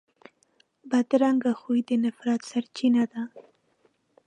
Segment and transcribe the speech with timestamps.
[0.89, 3.21] بدرنګه خوی د نفرت سرچینه ده